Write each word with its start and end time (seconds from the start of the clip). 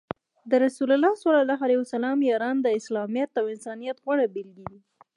د 0.49 0.51
رسول 0.63 0.89
الله 0.95 1.13
ص 1.21 1.23
یاران 2.29 2.55
د 2.61 2.67
اسلامیت 2.79 3.31
او 3.39 3.45
انسانیت 3.53 3.97
غوره 4.03 4.25
بیلګې 4.33 4.65
دي. 4.69 4.79